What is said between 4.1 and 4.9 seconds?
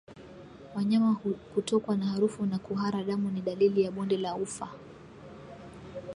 la ufa